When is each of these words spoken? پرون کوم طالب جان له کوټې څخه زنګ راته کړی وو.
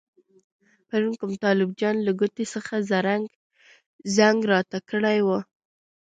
پرون 0.87 1.13
کوم 1.19 1.31
طالب 1.43 1.69
جان 1.79 1.95
له 2.05 2.11
کوټې 2.19 2.45
څخه 2.53 2.75
زنګ 4.17 4.39
راته 4.51 4.77
کړی 4.89 5.19
وو. 5.25 5.39